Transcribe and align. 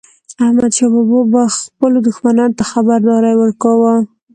احمدشاه 0.43 0.91
بابا 1.09 1.19
به 1.33 1.41
خپلو 1.65 1.97
دښمنانو 2.07 2.57
ته 2.59 2.63
خبرداری 2.71 3.33
ورکاوه. 3.37 3.93